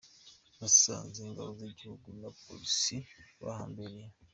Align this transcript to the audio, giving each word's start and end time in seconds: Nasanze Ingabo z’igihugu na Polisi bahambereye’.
Nasanze 0.57 1.17
Ingabo 1.25 1.49
z’igihugu 1.59 2.07
na 2.21 2.29
Polisi 2.43 2.97
bahambereye’. 3.43 4.13